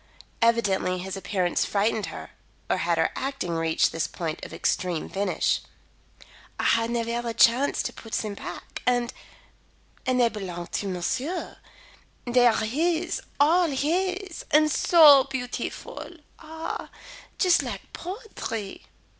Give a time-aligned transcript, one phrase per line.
[0.41, 2.31] Evidently his appearance frightened her
[2.71, 5.61] or had her acting reached this point of extreme finish?
[6.59, 8.81] "I had nevaire the chance to put them back.
[8.87, 9.13] And
[10.07, 11.57] and they belong to monsieur.
[12.25, 16.13] They are his all his and so beautiful!
[16.39, 16.89] Ah,
[17.37, 18.81] just like poetry."